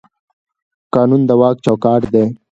قانون 0.93 1.21
د 1.29 1.31
واک 1.39 1.57
چوکاټ 1.65 2.01
دی 2.13 2.25